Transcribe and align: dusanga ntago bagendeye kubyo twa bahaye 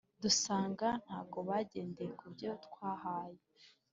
dusanga 0.23 0.87
ntago 1.03 1.39
bagendeye 1.49 2.11
kubyo 2.19 2.49
twa 2.65 2.89
bahaye 2.99 3.41